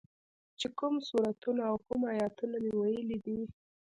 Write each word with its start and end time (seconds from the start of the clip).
چې 0.59 0.67
کوم 0.77 0.95
سورتونه 1.07 1.61
او 1.71 1.75
کوم 1.87 2.01
ايتونه 2.15 2.57
مې 2.63 2.73
ويلي 2.81 3.17
دي. 3.25 3.39